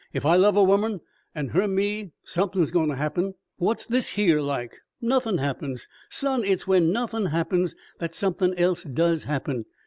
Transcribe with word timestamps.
Ef 0.15 0.25
I 0.25 0.35
love 0.35 0.57
a 0.57 0.63
womern, 0.63 1.01
an' 1.35 1.49
her 1.49 1.67
me, 1.67 2.13
somethin's 2.23 2.71
goin' 2.71 2.89
to 2.89 2.95
happen. 2.95 3.35
What's 3.57 3.85
this 3.85 4.07
here 4.07 4.39
like? 4.41 4.79
Nothin' 4.99 5.37
happens. 5.37 5.87
Son, 6.09 6.43
it's 6.43 6.65
when 6.65 6.91
nothin' 6.91 7.27
happens 7.27 7.75
that 7.99 8.15
somethin' 8.15 8.55
else 8.55 8.81
does 8.83 9.25
happen. 9.25 9.65